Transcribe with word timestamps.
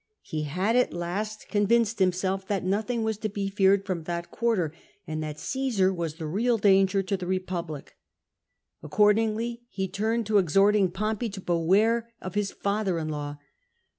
He 0.23 0.45
had 0.45 0.75
at 0.75 0.95
last 0.95 1.47
convinced 1.47 1.99
himself 1.99 2.47
that 2.47 2.63
nothing 2.63 3.03
was 3.03 3.19
to 3.19 3.29
be 3.29 3.49
feared 3.49 3.85
from 3.85 4.05
that 4.05 4.31
quarter, 4.31 4.73
and 5.05 5.21
that 5.21 5.37
Caesar 5.39 5.93
was 5.93 6.15
the 6.15 6.25
real 6.25 6.57
danger 6.57 7.03
to 7.03 7.15
the 7.15 7.27
Eepublic. 7.27 7.89
Accordingly 8.81 9.61
he 9.69 9.87
turned 9.87 10.25
to 10.25 10.39
exhorting 10.39 10.89
Pompey 10.89 11.29
to 11.29 11.39
beware 11.39 12.09
of 12.19 12.33
his 12.33 12.49
father 12.51 12.97
in 12.97 13.09
law. 13.09 13.37